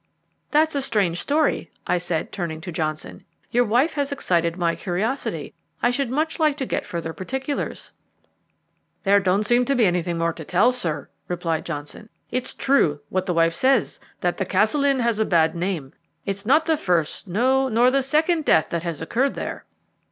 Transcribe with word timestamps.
"That's 0.49 0.73
a 0.73 0.81
strange 0.81 1.21
story," 1.21 1.69
I 1.85 1.99
said, 1.99 2.31
turning 2.31 2.59
to 2.61 2.71
Johnson; 2.71 3.23
"your 3.51 3.65
wife 3.65 3.93
has 3.93 4.11
excited 4.11 4.57
my 4.57 4.73
curiosity. 4.75 5.53
I 5.83 5.91
should 5.91 6.09
much 6.09 6.39
like 6.39 6.57
to 6.57 6.65
get 6.65 6.87
further 6.87 7.13
particulars." 7.13 7.91
"There 9.03 9.19
don't 9.19 9.43
seem 9.45 9.63
to 9.65 9.75
be 9.75 9.85
anything 9.85 10.17
more 10.17 10.33
to 10.33 10.43
tell, 10.43 10.71
sir," 10.71 11.07
replied 11.27 11.65
Johnson. 11.67 12.09
"It's 12.31 12.55
true 12.55 13.01
what 13.09 13.27
the 13.27 13.33
wife 13.35 13.53
says, 13.53 13.99
that 14.21 14.37
the 14.39 14.45
Castle 14.47 14.83
Inn 14.83 15.01
has 15.01 15.19
a 15.19 15.23
bad 15.23 15.53
name. 15.55 15.93
It's 16.25 16.47
not 16.47 16.65
the 16.65 16.77
first, 16.77 17.27
no, 17.27 17.69
nor 17.69 17.91
the 17.91 18.01
second, 18.01 18.43
death 18.43 18.69
that 18.71 18.81
has 18.81 19.03
occurred 19.03 19.35
there." 19.35 19.65